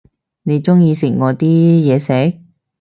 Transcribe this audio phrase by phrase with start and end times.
[0.41, 2.39] 你鍾意我啲嘢食？